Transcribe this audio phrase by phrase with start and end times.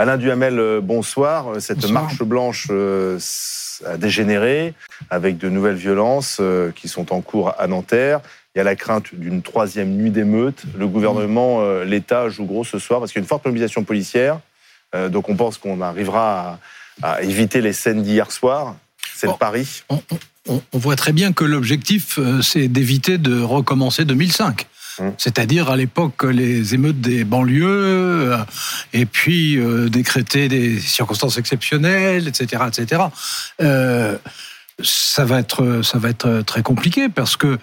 [0.00, 1.60] Alain Duhamel, bonsoir.
[1.60, 4.72] Cette marche blanche a dégénéré
[5.10, 6.40] avec de nouvelles violences
[6.74, 8.22] qui sont en cours à Nanterre.
[8.54, 10.62] Il y a la crainte d'une troisième nuit d'émeute.
[10.74, 14.40] Le gouvernement, l'État joue gros ce soir parce qu'il y a une forte mobilisation policière.
[15.10, 16.58] donc on pense qu'on arrivera
[17.02, 18.76] à, éviter les scènes d'hier soir.
[19.14, 19.82] C'est le pari
[20.46, 24.66] on, voit très bien que l'objectif, euh, c'est d'éviter de recommencer 2005.
[25.00, 25.08] Mmh.
[25.18, 28.36] C'est-à-dire à l'époque les émeutes des banlieues, euh,
[28.92, 33.02] et puis euh, décréter des circonstances exceptionnelles, etc., etc.
[34.82, 37.58] ça va être ça va être très compliqué parce que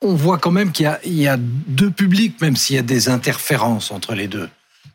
[0.00, 3.90] on, voit quand même qu'il y, a deux publics, même s'il y a des interférences
[3.90, 4.48] entre les deux.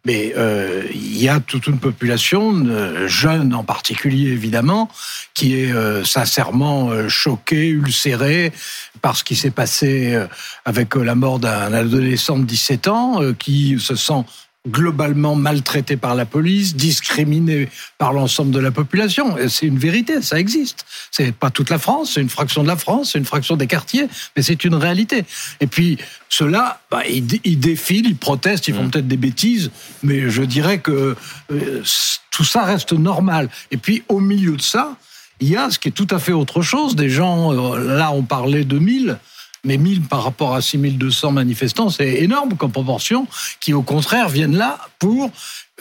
[0.05, 4.89] Mais euh, il y a toute une population, euh, jeune en particulier évidemment,
[5.33, 8.53] qui est euh, sincèrement euh, choquée, ulcérée
[9.01, 10.17] par ce qui s'est passé
[10.65, 14.25] avec la mort d'un adolescent de 17 ans, qui se sent
[14.67, 19.37] globalement maltraité par la police, discriminé par l'ensemble de la population.
[19.47, 20.85] C'est une vérité, ça existe.
[21.11, 23.67] C'est pas toute la France, c'est une fraction de la France, c'est une fraction des
[23.67, 25.23] quartiers, mais c'est une réalité.
[25.61, 27.25] Et puis ceux-là, bah, ils,
[27.59, 28.91] défilent, ils protestent, ils font mmh.
[28.91, 29.71] peut-être des bêtises,
[30.03, 31.15] mais je dirais que
[31.51, 31.83] euh,
[32.29, 33.49] tout ça reste normal.
[33.71, 34.97] Et puis au milieu de ça,
[35.39, 36.97] il y a ce qui est tout à fait autre chose.
[36.97, 39.17] Des gens, euh, là on parlait de 1000,
[39.63, 43.27] mais 1000 par rapport à 6200 manifestants, c'est énorme comme proportion,
[43.59, 45.31] qui au contraire viennent là pour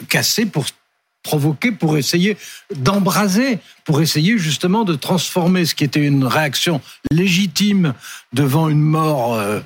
[0.07, 0.65] casser, pour
[1.23, 2.37] provoquer, pour essayer
[2.75, 7.93] d'embraser, pour essayer justement de transformer ce qui était une réaction légitime
[8.33, 9.59] devant une mort euh,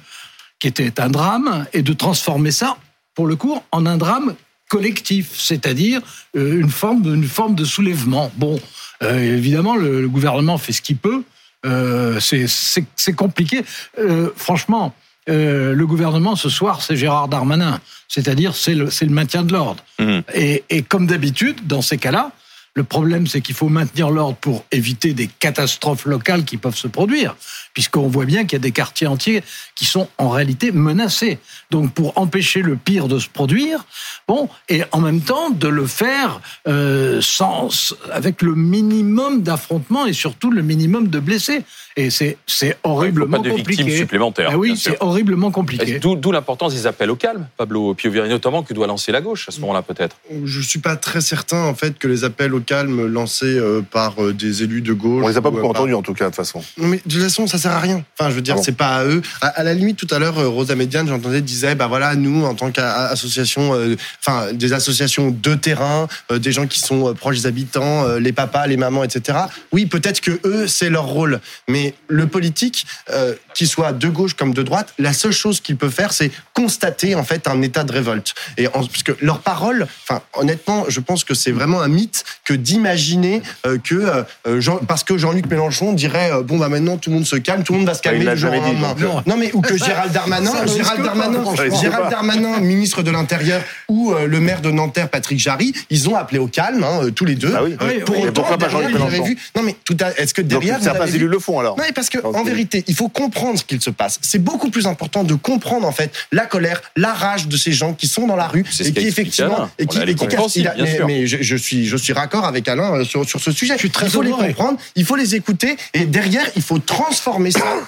[0.60, 2.78] qui était un drame, et de transformer ça,
[3.16, 4.34] pour le coup, en un drame
[4.70, 6.02] collectif, c'est-à-dire
[6.36, 8.32] euh, une forme, une forme de soulèvement.
[8.38, 8.60] Bon,
[9.04, 11.24] euh, évidemment, le, gouvernement fait ce qu'il peut,
[11.66, 13.64] euh, c'est compliqué.
[14.00, 14.94] Euh, franchement,
[15.30, 17.80] euh, le gouvernement ce soir, c'est Gérard Darmanin.
[18.08, 19.84] C'est-à-dire, c'est le, le, maintien de l'ordre.
[20.00, 20.20] Mmh.
[20.34, 22.32] Et, et, comme d'habitude, dans ces cas-là,
[22.76, 26.88] le problème, c'est qu'il faut maintenir l'ordre pour éviter des catastrophes locales qui peuvent se
[26.88, 27.36] produire,
[27.74, 29.44] puisqu'on voit bien qu'il y a des quartiers entiers
[29.76, 31.40] qui sont en réalité menacés.
[31.72, 33.86] Donc, pour empêcher le pire de se produire,
[34.28, 40.14] bon, et en même temps de le faire euh, sans, avec le minimum d'affrontements et
[40.14, 41.64] surtout le minimum de blessés.
[41.96, 43.84] Et c'est c'est horriblement pas de compliqué.
[43.84, 44.50] victimes supplémentaires.
[44.52, 46.00] Ah oui, c'est horriblement compliqué.
[46.00, 49.52] D'où l'importance des appels au calme, Pablo Pioviri, notamment que doit lancer la gauche à
[49.52, 50.18] ce moment-là peut-être.
[50.44, 54.24] Je suis pas très certain en fait que les appels au calme lancés euh, par
[54.24, 55.24] euh, des élus de gauche.
[55.24, 56.64] On les a pas beaucoup entendus en tout cas de toute façon.
[56.78, 58.04] Non mais de toute façon ça sert à rien.
[58.18, 59.22] Enfin je veux dire ah c'est pas à eux.
[59.42, 62.56] À, la limite tout à l'heure euh, Rosa Médiane j'entendais disait bah voilà nous en
[62.56, 63.74] tant qu'association,
[64.20, 68.78] enfin des associations de terrain, des gens qui sont proches des habitants, les papas, les
[68.78, 69.40] mamans, etc.
[69.72, 74.34] Oui peut-être que eux c'est leur rôle, mais le politique, euh, qu'il soit de gauche
[74.34, 77.84] comme de droite, la seule chose qu'il peut faire, c'est constater en fait un état
[77.84, 78.34] de révolte.
[78.58, 82.24] Et en, parce que leurs paroles, enfin honnêtement, je pense que c'est vraiment un mythe
[82.44, 87.10] que d'imaginer euh, que euh, Jean, parce que Jean-Luc Mélenchon dirait bon bah maintenant tout
[87.12, 88.96] le monde se calme, tout le monde va se calmer du jour au lendemain.
[89.26, 89.38] Non.
[89.38, 91.44] mais ou que Gérald Darmanin, Gérald Darmanin,
[91.80, 96.40] Gérald Darmanin, ministre de l'Intérieur ou le maire de Nanterre, Patrick Jarry, ils ont appelé
[96.40, 97.54] au calme hein, tous les deux.
[97.56, 97.76] Ah oui,
[98.06, 99.26] pour autant, pourquoi pas Jean-Luc Mélenchon
[99.56, 102.20] Non mais tout est-ce que derrière Donc, certains élus le font alors Non, parce que
[102.26, 104.20] en vérité, il faut comprendre ce qu'il se passe.
[104.22, 107.94] C'est beaucoup plus important de comprendre en fait la colère, la rage de ces gens
[107.94, 110.28] qui sont dans la rue et qui effectivement et qui, et qui
[110.64, 113.76] mais, mais je, je, suis je suis raccord avec Alain euh, sur, sur ce sujet.
[113.82, 117.80] il faut les comprendre, il faut les écouter et derrière il faut transformer ça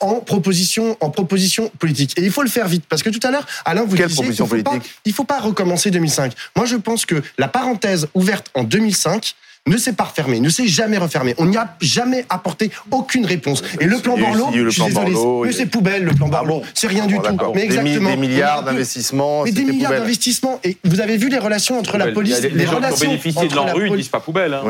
[0.00, 2.18] en proposition, en proposition politique.
[2.18, 4.26] Et il faut le faire vite, parce que tout à l'heure, Alain, vous Quelle disiez,
[4.26, 6.32] il faut, pas, il faut pas recommencer 2005.
[6.56, 9.34] Moi, je pense que la parenthèse ouverte en 2005,
[9.66, 11.34] ne s'est pas refermé, ne s'est jamais refermé.
[11.38, 13.62] On n'y a jamais apporté aucune réponse.
[13.78, 15.12] Et le plan Borloo, je suis désolé,
[15.44, 16.62] mais c'est poubelle le plan ah Borloo.
[16.74, 17.22] c'est rien du tout.
[17.54, 18.10] Mais exactement.
[18.10, 19.44] Des, milliards d'investissements.
[19.44, 20.60] Mais des milliards d'investissements.
[20.64, 23.54] Et vous avez vu les relations entre la police, les, relations qui ont bénéficié de
[23.54, 24.54] l'ANRU, ils disent pas poubelle.
[24.54, 24.62] Hein,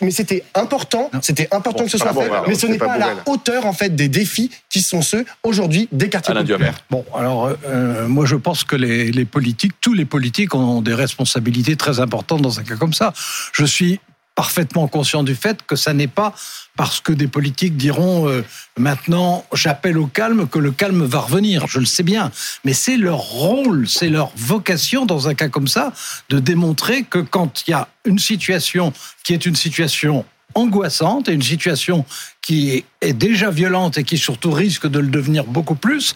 [0.00, 3.14] mais c'était important, c'était important que ce soit fait, mais ce n'est pas à la
[3.26, 6.78] hauteur en fait des défis qui sont ceux aujourd'hui des quartiers populaires.
[6.90, 11.76] Bon, alors euh, moi je pense que les politiques, tous les politiques ont des responsabilités
[11.76, 13.03] très importantes dans un cas comme ça.
[13.52, 14.00] Je suis
[14.34, 16.34] parfaitement conscient du fait que ça n'est pas
[16.76, 18.44] parce que des politiques diront euh,
[18.76, 21.66] maintenant j'appelle au calme que le calme va revenir.
[21.68, 22.32] Je le sais bien,
[22.64, 25.92] mais c'est leur rôle, c'est leur vocation dans un cas comme ça
[26.30, 28.92] de démontrer que quand il y a une situation
[29.22, 30.24] qui est une situation
[30.54, 32.04] angoissante et une situation
[32.40, 36.14] qui est déjà violente et qui surtout risque de le devenir beaucoup plus,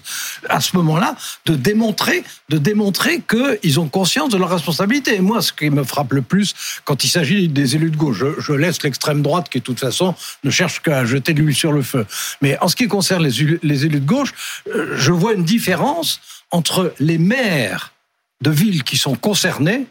[0.48, 1.16] à ce moment-là,
[1.46, 5.16] de démontrer, de démontrer qu'ils ont conscience de leur responsabilité.
[5.16, 6.54] Et moi, ce qui me frappe le plus
[6.84, 10.14] quand il s'agit des élus de gauche, je, laisse l'extrême droite qui, de toute façon,
[10.44, 12.06] ne cherche qu'à jeter de l'huile sur le feu.
[12.42, 14.34] Mais en ce qui concerne les, les élus de gauche,
[14.74, 16.20] euh, je vois une différence
[16.50, 17.92] entre les maires
[18.42, 19.86] de villes qui sont concernées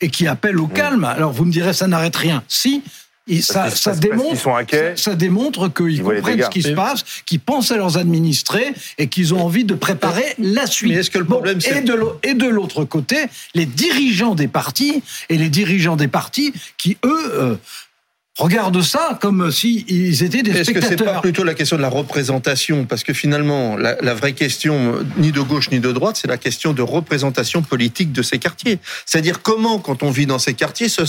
[0.00, 0.72] et qui appellent au Mmh.
[0.72, 1.04] calme.
[1.04, 2.42] Alors vous me direz, ça n'arrête rien.
[2.48, 2.82] Si,
[3.28, 4.96] et ça, démontre, qu'ils sont inquiets.
[4.96, 7.76] ça, ça démontre qu'ils Ils voient les comprennent ce qui se passe, qu'ils pensent à
[7.76, 10.90] leurs administrés et qu'ils ont envie de préparer la suite.
[10.92, 13.16] Mais est-ce que le Bon, problème, c'est- et de l'au- et de l'autre côté,
[13.54, 17.56] les dirigeants des partis et les dirigeants des partis qui eux euh,
[18.38, 21.20] regardent ça comme si ils étaient des Est-ce que c'est pas spectateurs.
[21.22, 22.84] plutôt la question de la représentation?
[22.84, 26.28] Parce que finalement, la, la vraie question, euh, ni de gauche ni de droite, c'est
[26.28, 28.78] la question de représentation politique de ces quartiers.
[29.06, 31.04] C'est-à-dire comment, quand on vit dans ces quartiers, se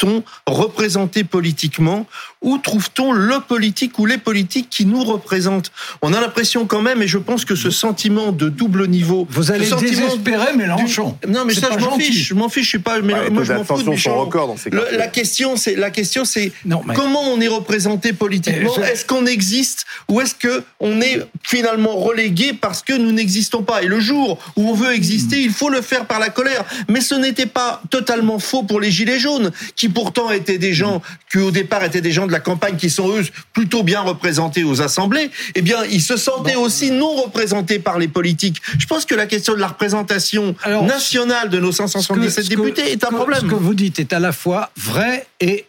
[0.00, 2.06] sent-on représenté politiquement
[2.42, 5.70] Où trouve-t-on le politique ou les politiques qui nous représentent?
[6.02, 9.26] On a l'impression quand même, et je pense que ce sentiment de double niveau...
[9.30, 11.16] Vous allez ce sentiment désespérer Mélenchon.
[11.22, 12.28] du- Non, mais ça, je m'en fiche.
[12.28, 12.64] Je m'en fiche.
[12.64, 13.00] Je suis pas.
[13.00, 16.52] Mais Ouais, moi, je m'en fous dans ces Le- la question, c'est la question, c'est
[16.64, 18.72] mais- comment on est représenté politiquement?
[18.74, 23.62] Je- Est-ce qu'on existe ou est-ce que on est finalement relégué parce que nous n'existons
[23.62, 23.82] pas?
[23.82, 26.64] Et le jour où on veut exister, il faut le faire par la colère.
[26.88, 31.02] Mais ce n'était pas totalement faux pour les gilets jaunes, qui pourtant étaient des gens
[31.30, 33.22] qui au départ étaient des gens de la campagne qui sont eux
[33.52, 35.30] plutôt bien représentés aux assemblées.
[35.54, 38.60] Eh bien, ils se sentaient aussi non représentés par les politiques.
[38.78, 42.44] Je pense que la question de la représentation Alors, nationale de nos Ce que- 577
[42.44, 43.40] ce que- députés est un que- problème.
[43.40, 45.66] Ce que vous dites est à la fois vrai et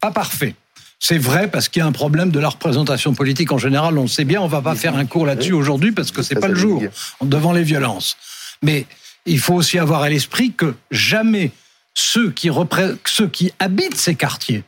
[0.00, 0.54] pas parfait.
[0.98, 4.02] C'est vrai parce qu'il y a un problème de la représentation politique en général, on
[4.02, 6.48] le sait bien, on va pas faire un cours là-dessus aujourd'hui parce que c'est pas
[6.48, 6.82] le jour
[7.22, 8.16] devant les violences.
[8.62, 8.86] Mais
[9.26, 11.50] il faut aussi avoir à l'esprit que jamais
[11.96, 14.62] ceux qui, habitent ces quartiers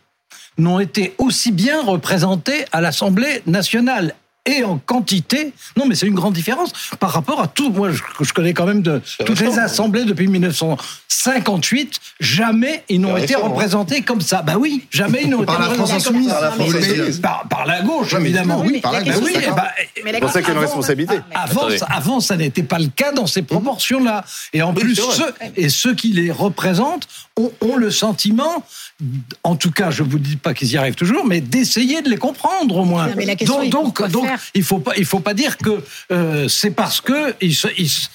[0.56, 4.14] n'ont été aussi bien représentés à l'Assemblée nationale
[4.48, 5.52] et en quantité.
[5.76, 7.70] Non, mais c'est une grande différence par rapport à tout.
[7.70, 9.60] Moi, je, je connais quand même de toutes les récent.
[9.62, 12.00] assemblées depuis 1958.
[12.20, 13.48] Jamais ils n'ont été récent, hein.
[13.50, 14.42] représentés comme ça.
[14.42, 16.28] Bah oui, jamais ils n'ont été Par la France représentés comme insoumise.
[16.30, 16.34] ça.
[16.34, 17.20] Par la France Mais- insoumise.
[17.20, 18.62] par, la gauche, mais- évidemment.
[18.66, 19.68] oui, par la Bah gauche, oui, bah,
[20.04, 21.20] C'est pour ça qu'il y a une avant- responsabilité.
[21.88, 24.24] avant, ça n'était pas le cas dans ces proportions-là.
[24.52, 27.06] Et en plus, ceux, et ceux qui les représentent
[27.38, 28.64] ont, ont le sentiment,
[29.42, 32.16] en tout cas, je vous dis pas qu'ils y arrivent toujours, mais d'essayer de les
[32.18, 33.06] comprendre au moins.
[33.08, 35.20] Non, mais la question donc, est donc, pourquoi donc, faire il faut pas, il faut
[35.20, 38.08] pas dire que euh, c'est parce que ils se, ils se-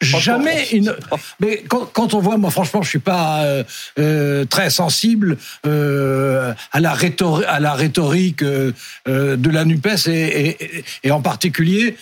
[0.00, 0.94] Jamais une.
[1.40, 3.64] Mais quand, quand on voit, moi franchement, je suis pas euh,
[3.98, 10.84] euh, très sensible euh, à la rhétorique, à la rhétorique de la Nupes et, et,
[11.02, 11.96] et en particulier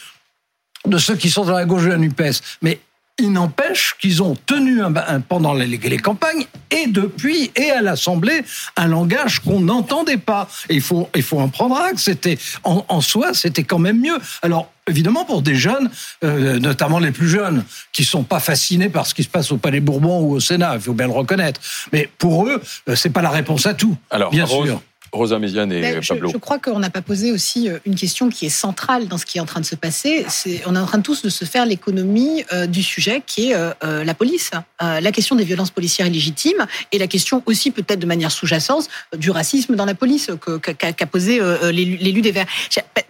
[0.85, 2.21] de ceux qui sont dans la gauche de la Nupes.
[2.61, 2.81] Mais
[3.19, 7.81] il n'empêche qu'ils ont tenu un, un- pendant les, les campagnes et depuis et à
[7.81, 8.43] l'Assemblée
[8.77, 10.49] un langage qu'on n'entendait pas.
[10.69, 11.99] Et il faut, il faut en prendre acte.
[11.99, 14.19] C'était en, en soi, c'était quand même mieux.
[14.43, 15.91] Alors évidemment pour des jeunes,
[16.25, 19.57] euh, notamment les plus jeunes, qui sont pas fascinés par ce qui se passe au
[19.57, 21.61] Palais Bourbon ou au Sénat, il faut bien le reconnaître.
[21.93, 23.97] Mais pour eux, euh, c'est pas la réponse à tout.
[24.11, 24.83] Alors, bien Rose, sûr.
[25.17, 26.31] Rosa Méziane et Pablo.
[26.33, 29.27] je crois qu'on n'a pas posé aussi euh, une question qui est centrale dans ce
[29.27, 30.25] qui est en train de se passer.
[30.29, 33.55] C'est, on est en train tous de se faire l'économie euh, du sujet qui est
[33.55, 34.51] euh, la police,
[34.83, 38.89] Euh, la question des violences policières illégitimes et la question aussi peut-être de manière sous-jacente
[39.17, 40.31] du racisme dans la police
[40.63, 41.41] qu'a, qu'a posé
[41.73, 42.47] l'élu, des Verts.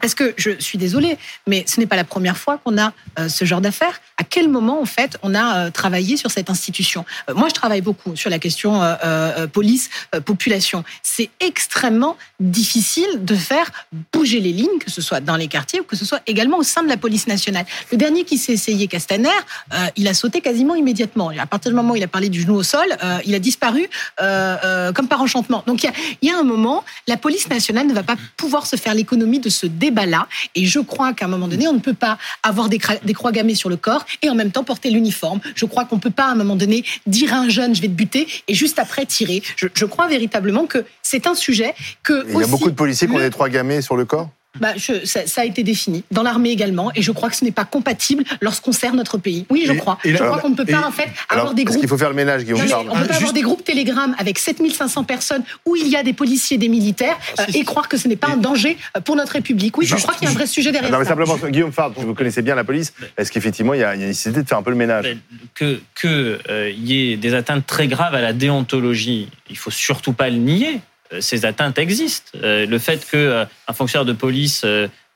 [0.00, 2.92] Parce que je suis désolée, mais ce n'est pas la première fois qu'on a
[3.28, 4.00] ce genre d'affaires.
[4.16, 7.04] À quel moment en fait on a travaillé sur cette institution?
[7.34, 10.84] Moi, je travaille beaucoup sur la question euh, euh, police euh, population.
[11.02, 11.95] C'est extrêmement
[12.40, 13.70] difficile de faire
[14.12, 16.62] bouger les lignes, que ce soit dans les quartiers ou que ce soit également au
[16.62, 17.64] sein de la police nationale.
[17.90, 19.28] Le dernier qui s'est essayé, Castaner,
[19.72, 21.30] euh, il a sauté quasiment immédiatement.
[21.38, 23.38] À partir du moment où il a parlé du genou au sol, euh, il a
[23.38, 23.88] disparu
[24.20, 25.62] euh, comme par enchantement.
[25.66, 28.94] Donc il y, a, un moment, la police nationale ne va pas pouvoir se faire
[28.94, 30.28] l'économie de ce débat-là.
[30.54, 33.54] Et je crois qu'à un moment donné, on ne peut pas avoir des, croix gammées
[33.54, 35.40] sur le corps et en même temps porter l'uniforme.
[35.54, 37.80] Je crois qu'on ne peut pas à un moment donné dire à un jeune je
[37.80, 39.42] vais te buter et juste après tirer.
[39.56, 43.14] Je crois véritablement que c'est un sujet que Il y a beaucoup de policiers qui
[43.14, 46.22] ont des trois gamets sur le corps bah, je- ça, ça a été défini dans
[46.22, 49.44] l'armée également, et je crois que ce n'est pas compatible lorsqu'on sert notre pays.
[49.50, 49.98] Oui, je Et- crois.
[50.02, 51.80] et je crois qu'on ne peut pas en fait Alors, avoir des est-ce groupes.
[51.80, 54.16] qu'il faut faire le ménage, Guillaume Non, on peut pas Ah, avoir des groupes Telegram
[54.18, 57.64] avec 7500 personnes où il y a des policiers et des militaires Ah, euh, et
[57.64, 59.76] croire que ce n'est pas un danger euh, pour notre République.
[59.76, 61.10] Oui, je crois qu'il y a un vrai sujet derrière Non, mais ça.
[61.10, 62.94] simplement, Guillaume Fard, vous connaissez bien la police.
[63.18, 65.18] Est-ce qu'effectivement, il y a a nécessité de faire un peu le ménage
[65.54, 70.14] que que euh, y ait des atteintes très graves à la déontologie, il faut surtout
[70.14, 70.80] pas le nier.
[71.12, 72.38] Euh, Ces atteintes existent.
[72.42, 74.64] Euh, le fait que euh, fonctionnaire de police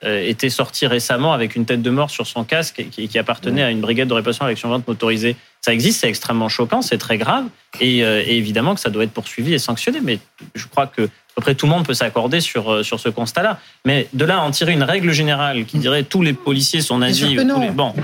[0.02, 3.62] était sorti récemment avec une tête de mort sur son casque et qui, qui appartenait
[3.62, 6.96] à une brigade de répression à l'action violente motorisée, ça existe, c'est extrêmement choquant, c'est
[6.96, 7.44] très grave
[7.80, 10.00] et, et évidemment que ça doit être poursuivi et sanctionné.
[10.02, 10.18] Mais
[10.54, 13.58] je crois que peu près tout le monde peut s'accorder sur, euh, sur ce constat-là.
[13.84, 16.98] Mais de là à en tirer une règle générale qui dirait tous les policiers sont
[16.98, 17.22] nazis.
[17.54, 17.94] tous les- bon.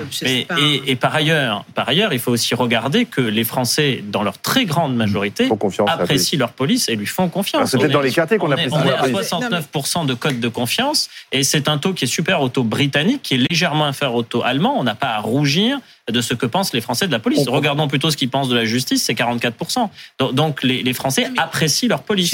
[0.59, 4.39] Et, et par ailleurs, par ailleurs, il faut aussi regarder que les Français, dans leur
[4.39, 5.45] très grande majorité,
[5.87, 6.05] la police.
[6.05, 7.71] apprécient leur police et lui font confiance.
[7.71, 9.31] C'est peut-être dans les quartiers qu'on on est, apprécie on est à police.
[9.31, 13.23] 69% de code de confiance et c'est un taux qui est supérieur au taux britannique,
[13.23, 14.75] qui est légèrement inférieur au taux allemand.
[14.79, 15.79] On n'a pas à rougir
[16.11, 17.49] de ce que pensent les Français de la police.
[17.49, 19.91] Regardons plutôt ce qu'ils pensent de la justice, c'est 44%.
[20.21, 22.31] Donc- Donc les, les Français apprécient leur police.